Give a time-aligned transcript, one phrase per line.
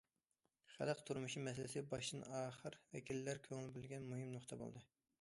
[0.75, 4.89] خەلق تۇرمۇشى مەسىلىسى باشتىن- ئاخىر ۋەكىللەر كۆڭۈل بۆلگەن مۇھىم نۇقتا بولدى.